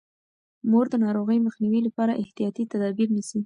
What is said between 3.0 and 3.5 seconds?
نیسي.